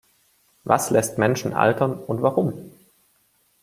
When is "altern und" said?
1.53-2.23